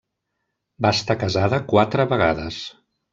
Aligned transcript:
Va 0.85 0.91
estar 0.99 1.15
casada 1.23 1.59
quatre 1.73 2.07
vegades. 2.15 2.59